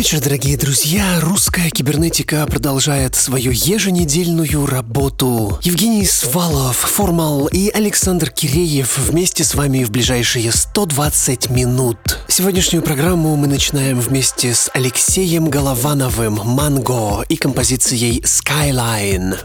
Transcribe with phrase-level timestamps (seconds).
[0.00, 1.20] Вечер, дорогие друзья.
[1.20, 5.58] Русская кибернетика продолжает свою еженедельную работу.
[5.60, 11.98] Евгений Свалов, Формал и Александр Киреев вместе с вами в ближайшие 120 минут.
[12.28, 19.36] Сегодняшнюю программу мы начинаем вместе с Алексеем Головановым «Манго» и композицией «Skyline».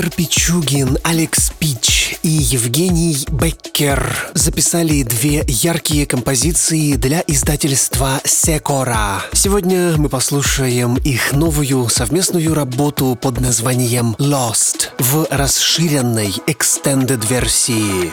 [0.00, 9.22] Александр Пичугин, Алекс Пич и Евгений Беккер записали две яркие композиции для издательства Секора.
[9.34, 18.10] Сегодня мы послушаем их новую совместную работу под названием Lost в расширенной extended версии.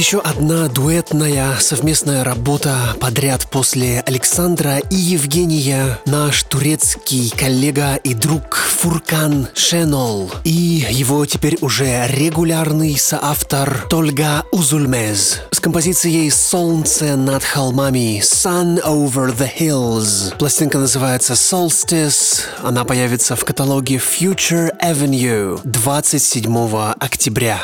[0.00, 5.98] Еще одна дуэтная совместная работа подряд после Александра и Евгения.
[6.06, 15.42] Наш турецкий коллега и друг Фуркан Шенол и его теперь уже регулярный соавтор Тольга Узульмез
[15.50, 20.34] с композицией «Солнце над холмами» «Sun over the Hills».
[20.38, 22.40] Пластинка называется «Solstice».
[22.62, 27.60] Она появится в каталоге Future Avenue 27 октября.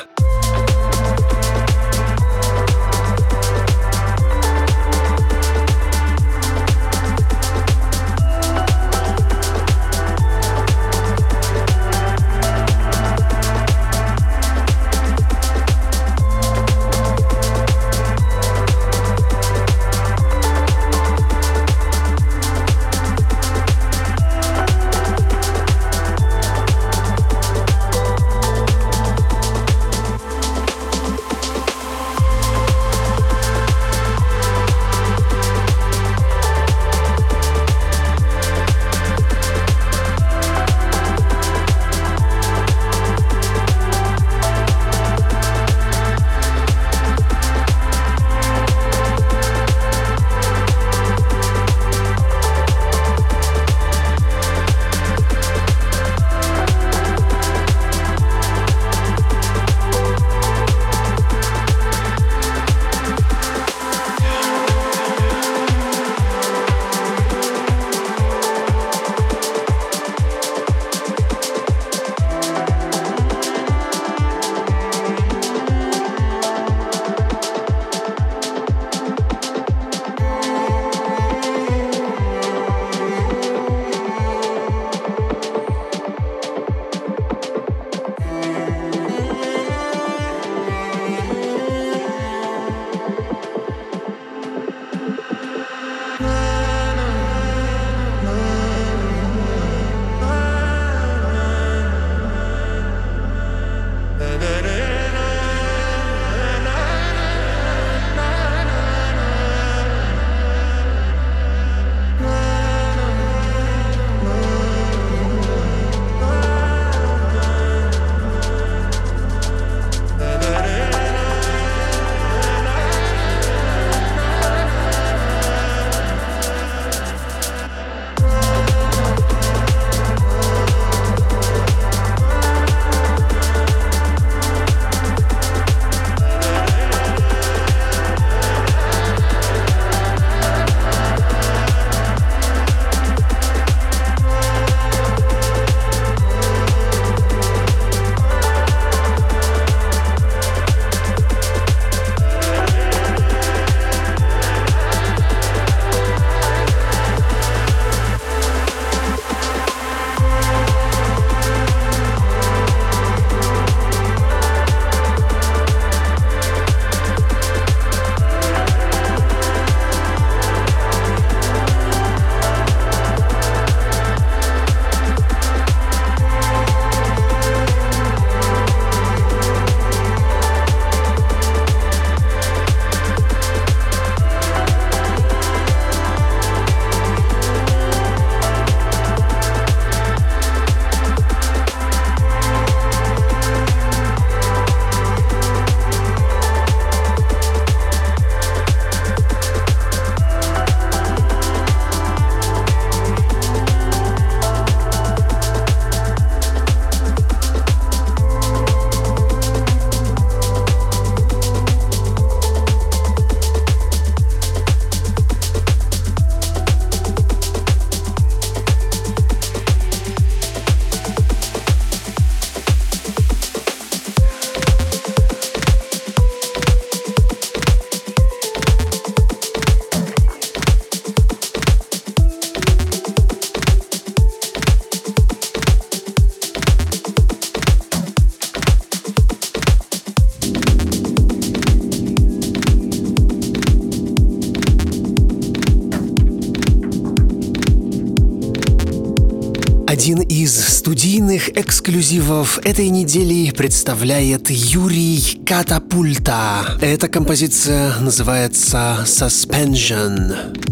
[250.06, 256.78] Один из студийных эксклюзивов этой недели представляет Юрий Катапульта.
[256.80, 260.65] Эта композиция называется «Suspension».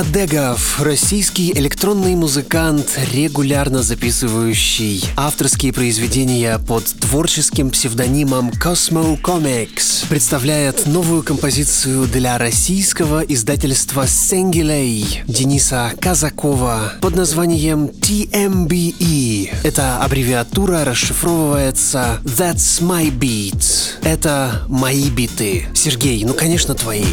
[0.00, 11.22] Адегов, российский электронный музыкант, регулярно записывающий авторские произведения под творческим псевдонимом Cosmo Comics, представляет новую
[11.22, 19.50] композицию для российского издательства Сенгилей Дениса Казакова под названием TMBE.
[19.64, 23.98] Эта аббревиатура расшифровывается That's My Beat.
[24.02, 25.66] Это мои биты.
[25.74, 27.04] Сергей, ну конечно твои.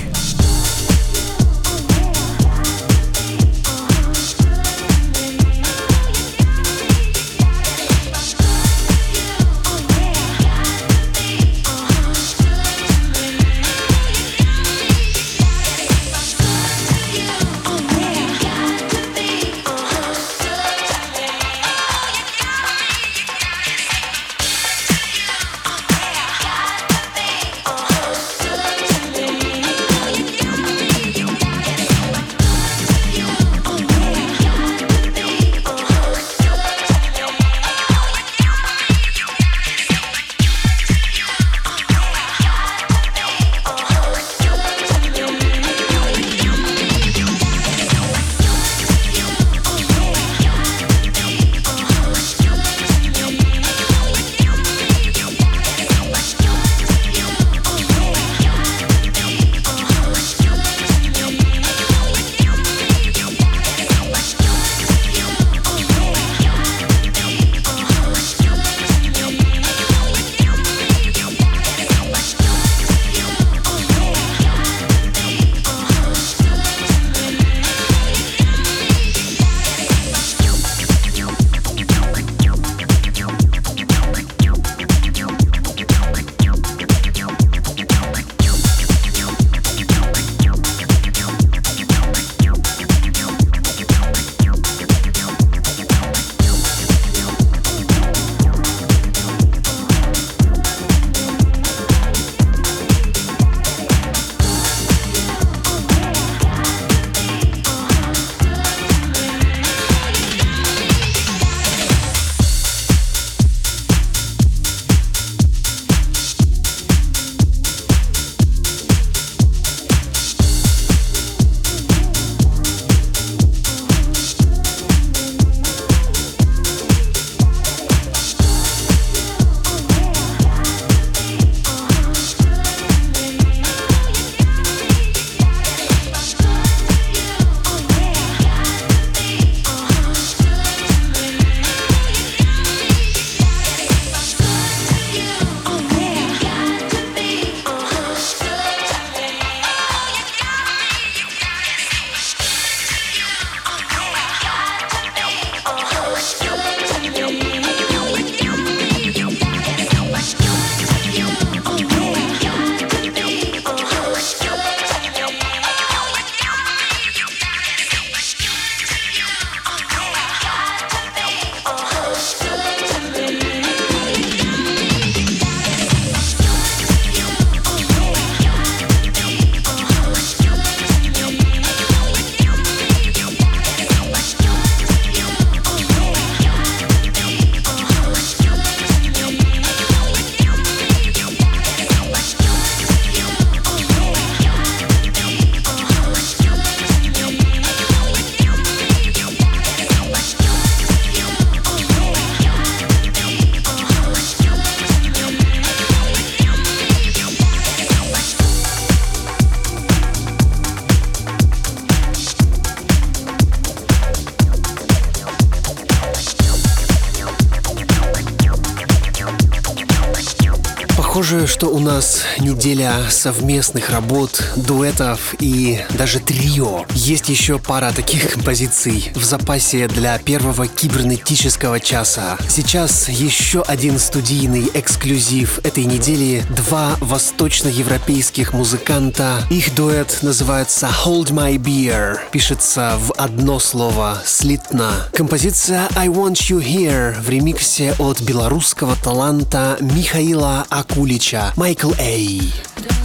[221.57, 226.85] Что у нас неделя совместных работ, дуэтов и даже трио.
[226.93, 232.37] Есть еще пара таких композиций в запасе для первого кибернетического часа.
[232.47, 236.45] Сейчас еще один студийный эксклюзив этой недели.
[236.55, 239.45] Два восточноевропейских музыканта.
[239.49, 242.19] Их дуэт называется Hold My Beer.
[242.31, 244.91] Пишется в одно слово слитно.
[245.13, 252.36] Композиция I Want You Here в ремиксе от белорусского таланта Михаила Акули Ильича, Майкл Эй.
[252.37, 252.96] Lee.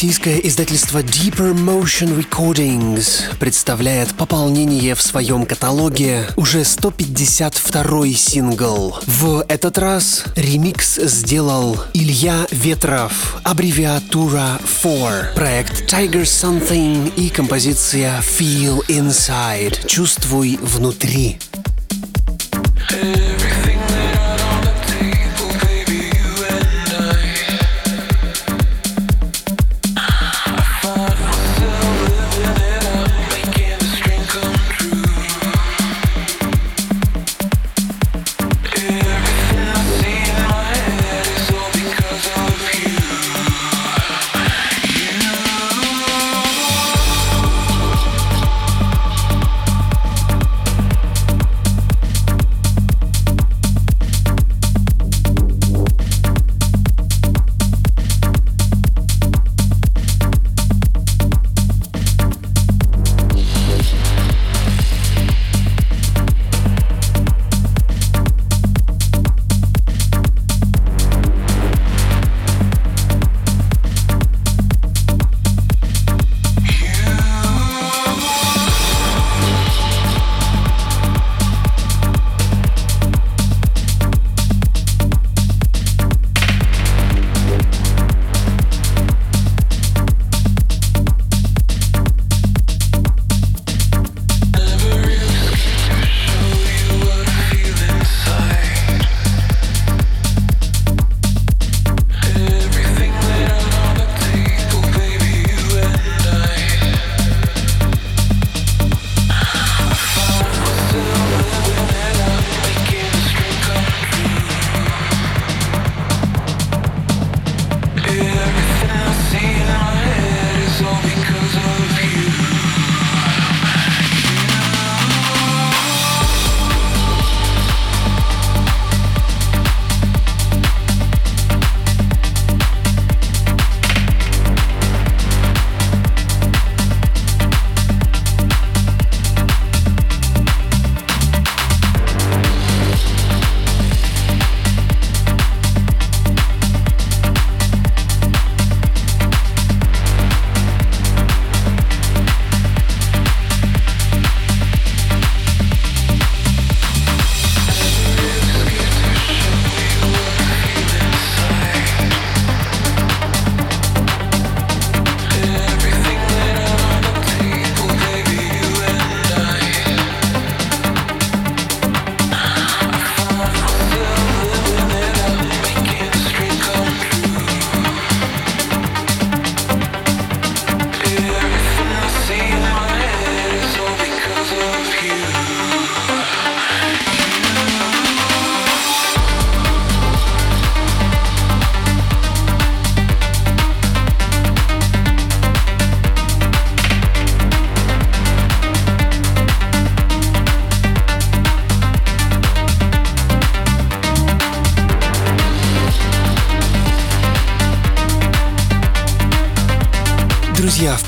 [0.00, 8.96] Российское издательство Deeper Motion Recordings представляет пополнение в своем каталоге уже 152 сингл.
[9.04, 18.80] В этот раз ремикс сделал Илья Ветров, аббревиатура 4, проект Tiger Something и композиция Feel
[18.88, 21.38] Inside, чувствуй внутри.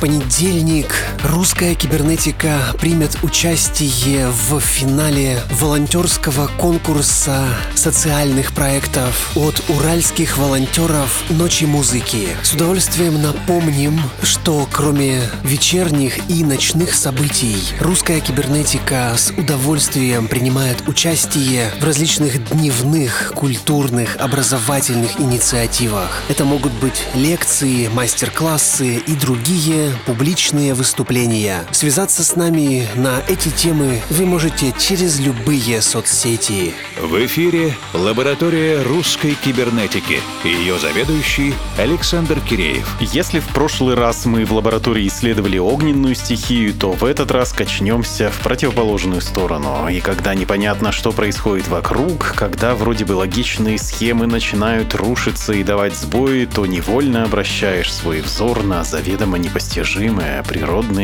[0.03, 11.65] Понедельник русская кибернетика примет участие в финале волонтерского конкурса социальных проектов от уральских волонтеров «Ночи
[11.65, 12.29] музыки».
[12.43, 21.71] С удовольствием напомним, что кроме вечерних и ночных событий, русская кибернетика с удовольствием принимает участие
[21.81, 26.23] в различных дневных, культурных, образовательных инициативах.
[26.29, 31.22] Это могут быть лекции, мастер-классы и другие публичные выступления.
[31.73, 36.75] Связаться с нами на эти темы вы можете через любые соцсети.
[37.01, 40.21] В эфире лаборатория русской кибернетики.
[40.45, 42.97] Ее заведующий Александр Киреев.
[43.01, 48.31] Если в прошлый раз мы в лаборатории исследовали огненную стихию, то в этот раз качнемся
[48.31, 49.89] в противоположную сторону.
[49.89, 55.97] И когда непонятно, что происходит вокруг, когда вроде бы логичные схемы начинают рушиться и давать
[55.97, 60.41] сбои, то невольно обращаешь свой взор на заведомо видимо непостижимые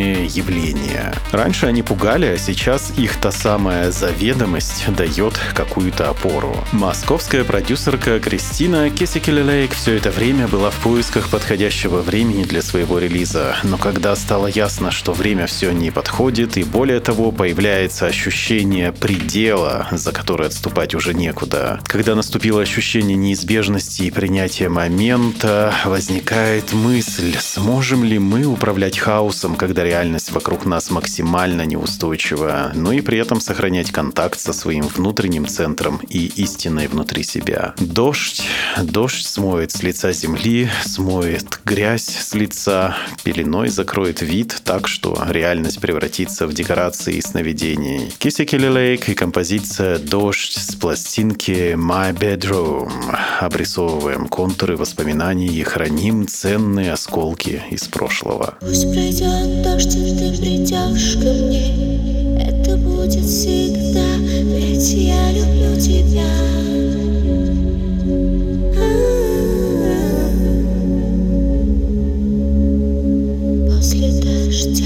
[0.08, 1.14] природные явления.
[1.32, 6.56] Раньше они пугали, а сейчас их та самая заведомость дает какую-то опору.
[6.72, 13.56] Московская продюсерка Кристина Кесикелелейк все это время была в поисках подходящего времени для своего релиза,
[13.62, 19.88] но когда стало ясно, что время все не подходит, и более того, появляется ощущение предела,
[19.90, 21.80] за который отступать уже некуда.
[21.84, 29.84] Когда наступило ощущение неизбежности и принятия момента, возникает мысль, сможем ли мы управлять хаосом, когда
[29.98, 36.00] реальность вокруг нас максимально неустойчива, но и при этом сохранять контакт со своим внутренним центром
[36.08, 37.74] и истиной внутри себя.
[37.80, 38.42] Дождь,
[38.80, 45.80] дождь смоет с лица земли, смоет грязь с лица, пеленой закроет вид так, что реальность
[45.80, 48.12] превратится в декорации и сновидений.
[48.18, 52.92] Киси Келли Лейк и композиция «Дождь» с пластинки «My Bedroom».
[53.40, 58.54] Обрисовываем контуры воспоминаний и храним ценные осколки из прошлого.
[58.60, 62.38] Пусть пройдет дождь, и ты придешь ко мне.
[62.40, 64.04] Это будет всегда,
[64.44, 66.28] ведь я люблю тебя.
[73.68, 74.84] После дождя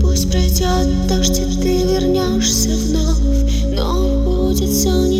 [0.00, 3.18] Пусть пройдет дождь, и ты вернешься вновь.
[3.74, 5.15] Но будет все не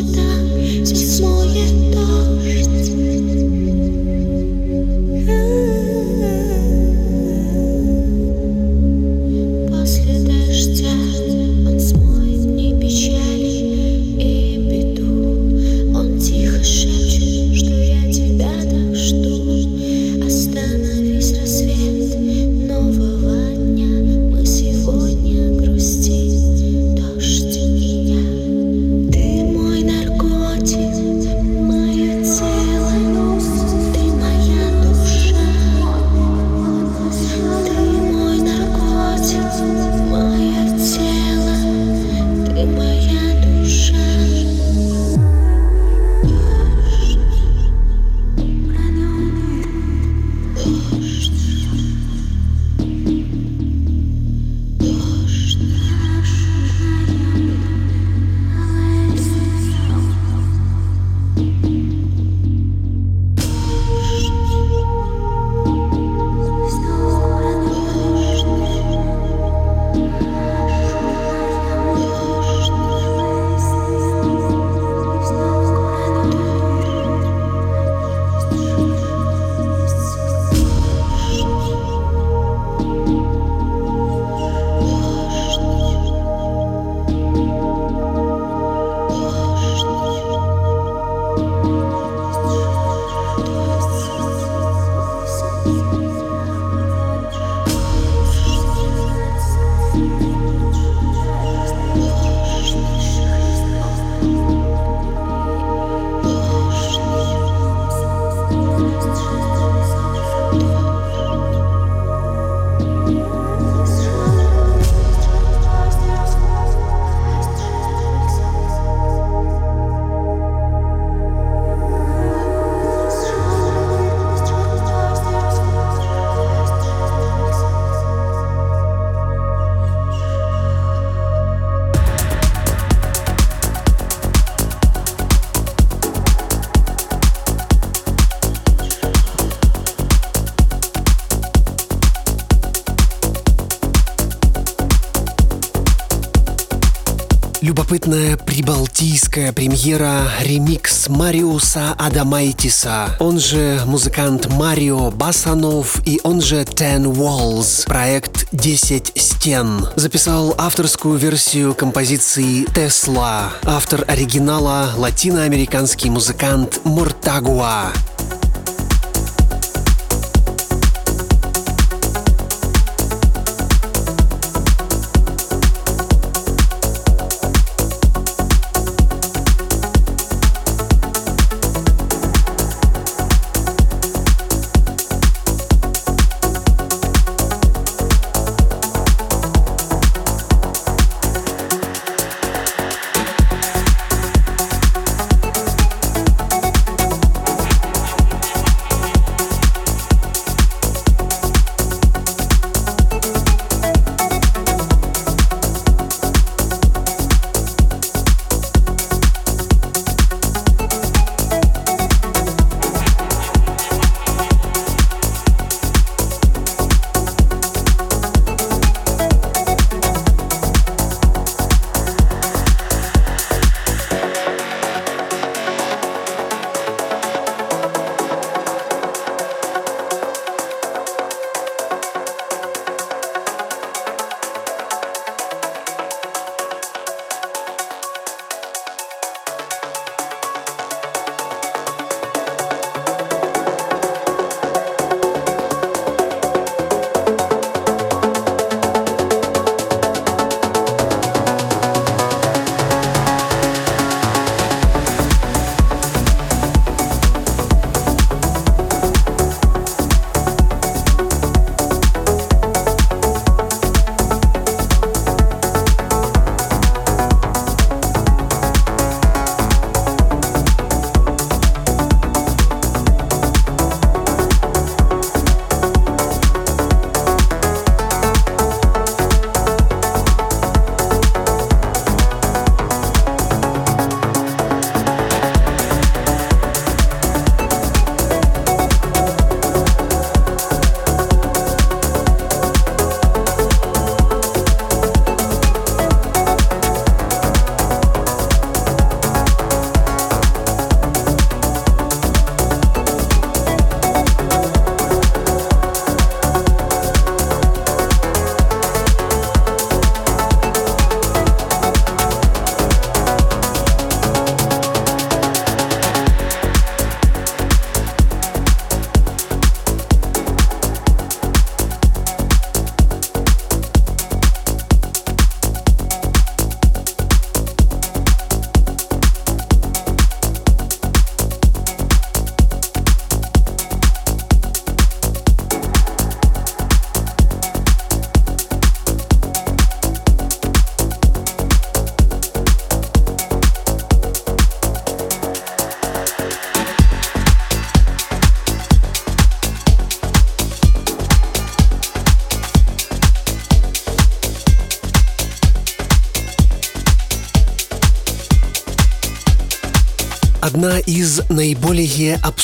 [147.62, 157.04] Любопытная прибалтийская премьера ремикс Мариуса Адамайтиса, он же музыкант Марио Басанов и он же Ten
[157.04, 159.88] Walls, проект 10 стен.
[159.96, 163.52] Записал авторскую версию композиции Тесла.
[163.64, 167.92] Автор оригинала– латиноамериканский музыкант Мортагуа.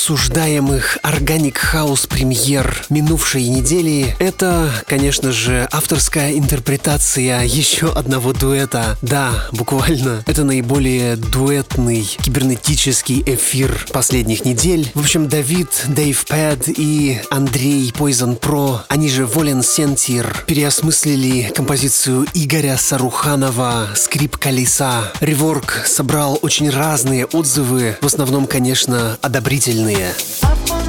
[0.02, 4.16] Обсуждаемых organic house премьер минувшей недели.
[4.18, 8.98] Это, конечно же, авторская интерпретация еще одного дуэта.
[9.00, 10.24] Да, буквально.
[10.26, 14.90] Это наиболее дуэтный кибернетический эфир последних недель.
[14.94, 22.26] В общем, Давид, Dave Pad и Андрей Poison Pro, они же Volen Sentir, переосмыслили композицию
[22.34, 25.12] Игоря Саруханова «Скрип колеса».
[25.20, 29.91] Rework собрал очень разные отзывы, в основном, конечно, одобрительные.
[29.92, 30.81] Yeah.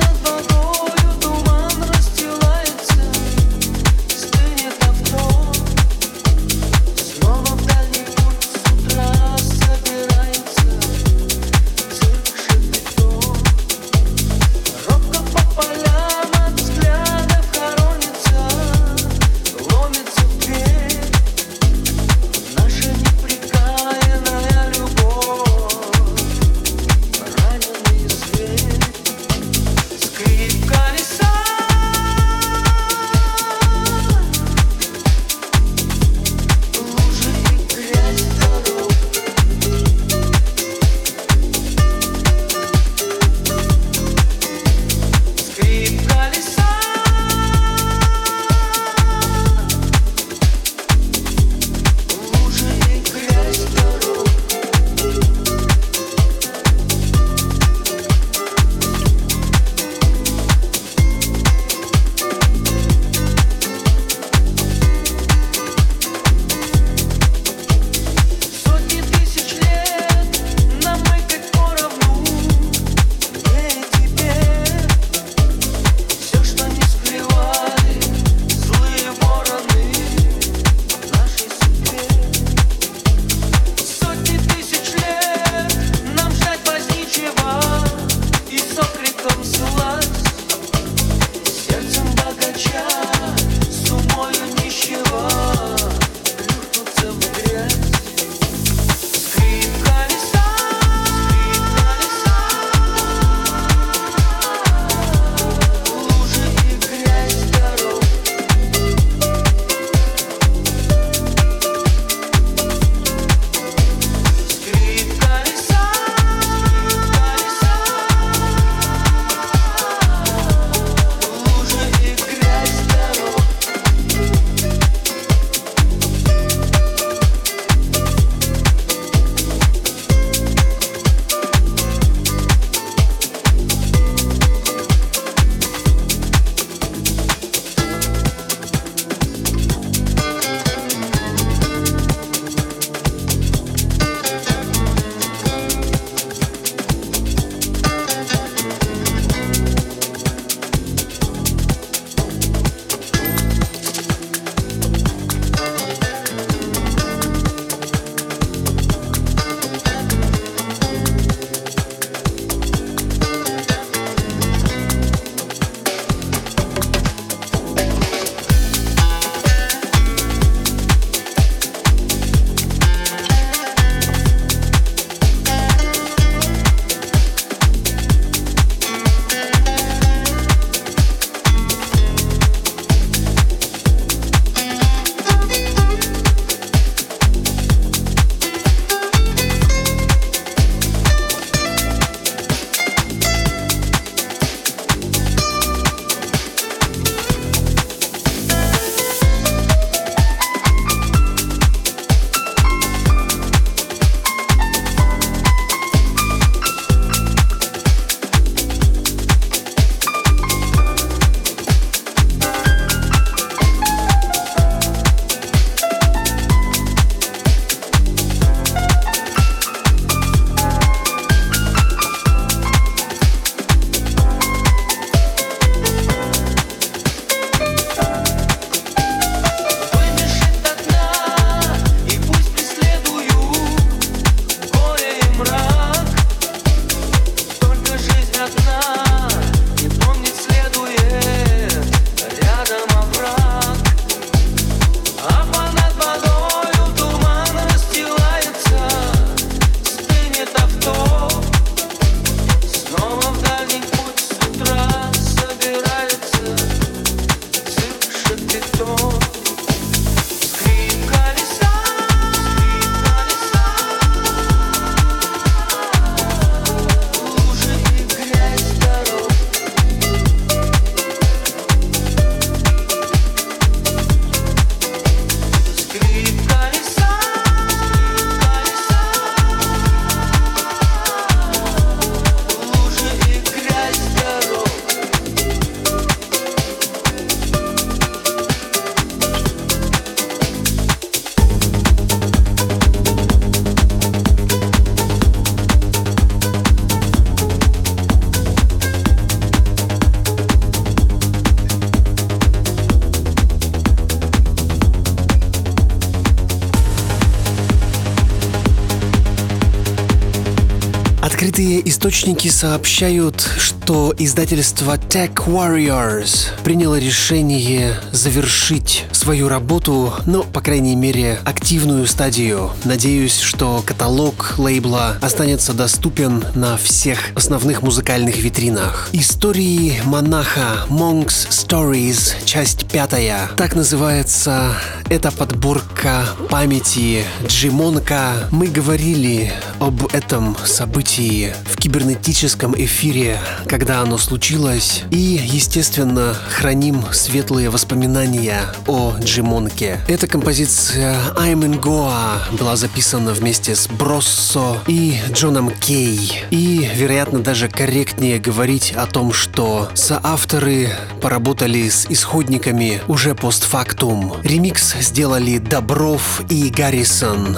[312.14, 321.40] Источники сообщают, что издательство Tech Warriors приняло решение завершить свою работу, но, по крайней мере,
[321.44, 322.70] активную стадию.
[322.86, 329.10] Надеюсь, что каталог лейбла останется доступен на всех основных музыкальных витринах.
[329.12, 333.50] Истории монаха Monks Stories, часть пятая.
[333.58, 334.76] Так называется
[335.10, 338.48] эта подборка памяти Джимонка.
[338.52, 347.70] Мы говорили об этом событии в кибернетическом эфире, когда оно случилось, и, естественно, храним светлые
[347.70, 350.00] воспоминания о Джимонке.
[350.10, 356.44] Эта композиция I'm in Goa была записана вместе с Броссо и Джоном Кей.
[356.52, 360.90] И, вероятно, даже корректнее говорить о том, что соавторы
[361.22, 364.36] поработали с исходниками уже постфактум.
[364.44, 367.58] Ремикс сделали Добров и Гаррисон.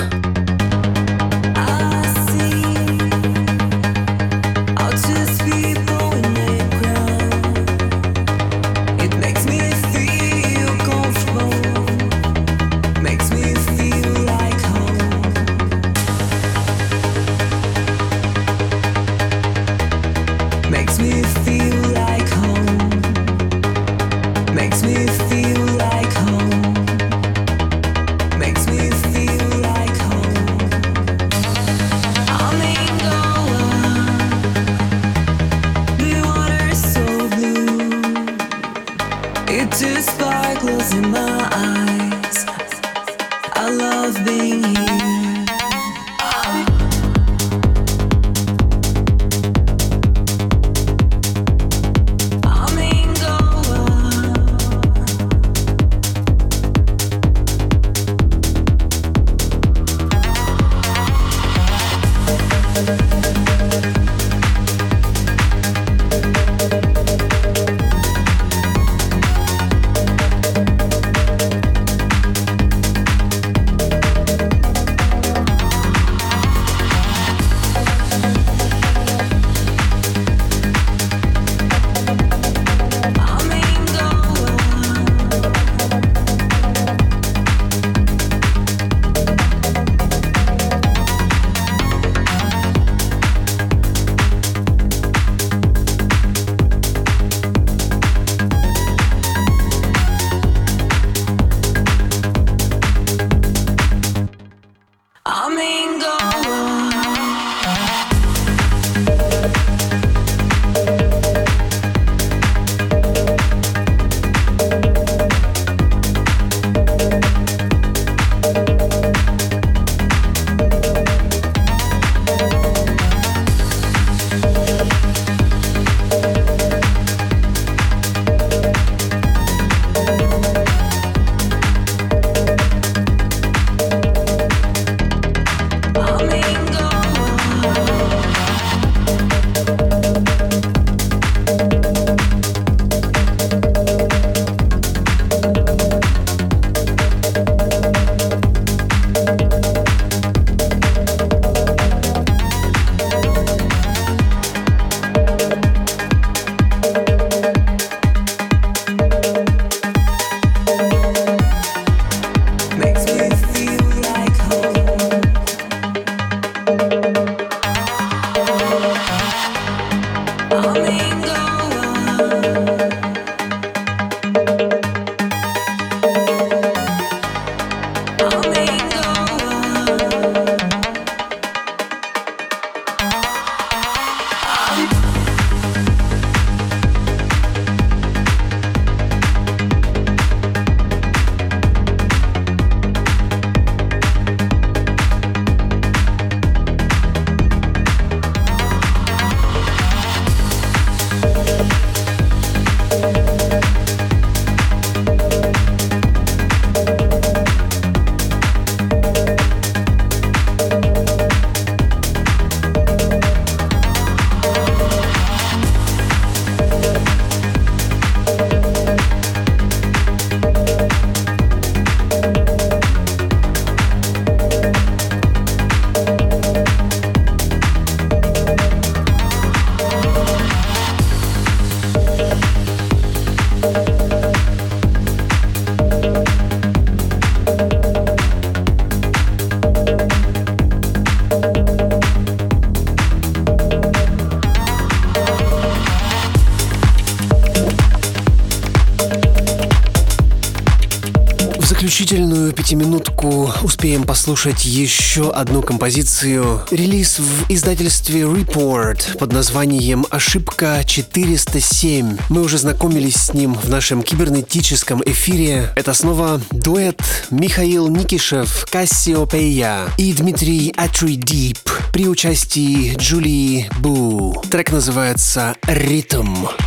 [254.25, 256.65] Послушать еще одну композицию.
[256.71, 262.19] Релиз в издательстве Report под названием «Ошибка 407».
[262.29, 265.71] Мы уже знакомились с ним в нашем кибернетическом эфире.
[265.75, 266.99] Это снова дуэт
[267.29, 271.59] Михаил Никишев, Кассиопея и Дмитрий Атридип
[271.93, 274.41] при участии Джулии Бу.
[274.49, 276.33] Трек называется «Ритм».
[276.35, 276.64] Ритм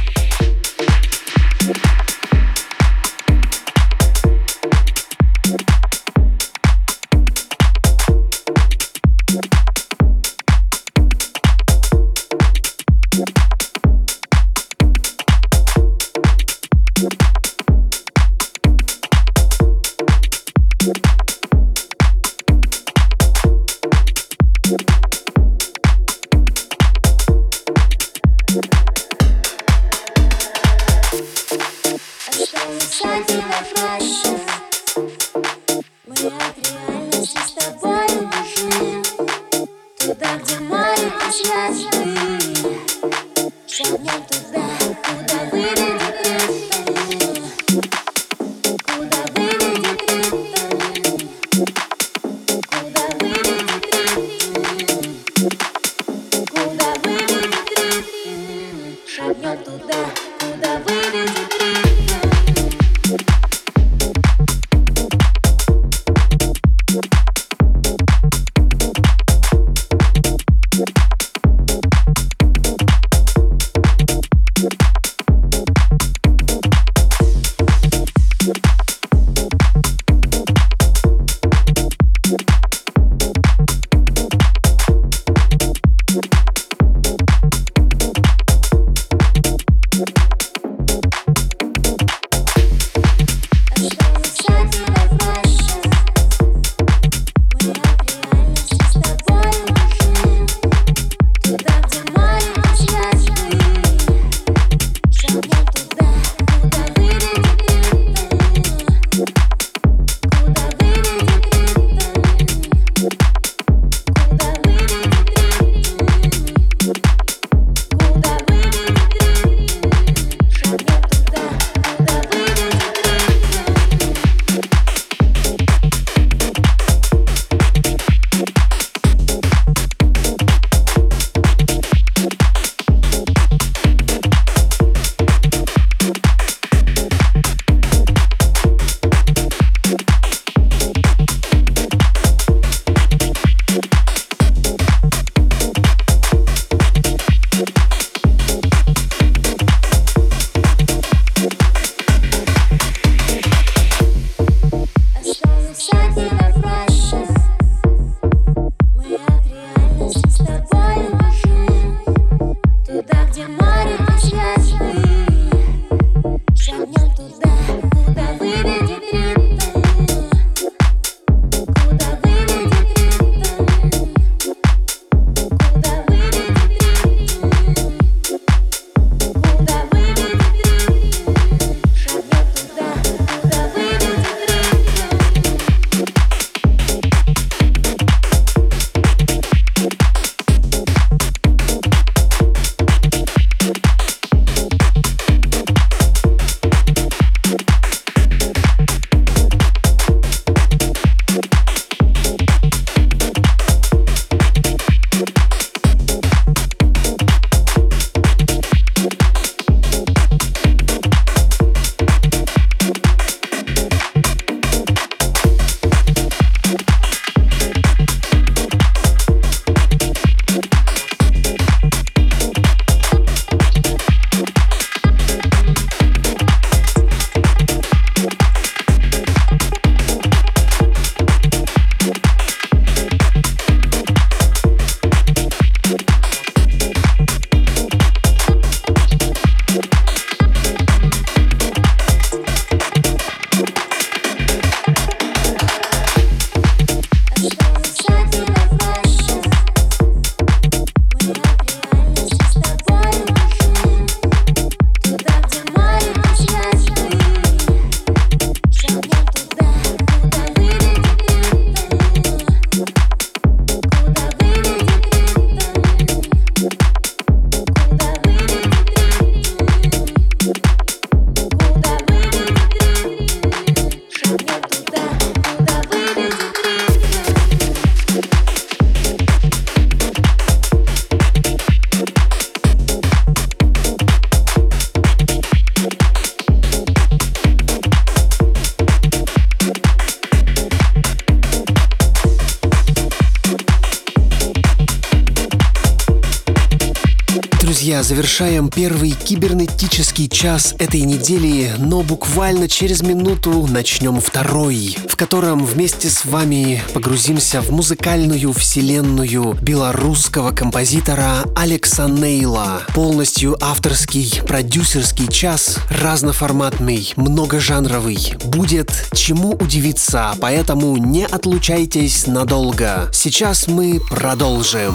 [298.39, 306.09] завершаем первый кибернетический час этой недели, но буквально через минуту начнем второй, в котором вместе
[306.09, 312.83] с вами погрузимся в музыкальную вселенную белорусского композитора Алекса Нейла.
[312.95, 318.37] Полностью авторский, продюсерский час, разноформатный, многожанровый.
[318.45, 323.11] Будет чему удивиться, поэтому не отлучайтесь надолго.
[323.13, 324.95] Сейчас мы продолжим.